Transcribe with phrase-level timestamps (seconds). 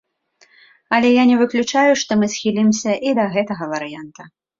[0.95, 4.21] Але я не выключаю, што мы схілімся і да гэтага варыянта.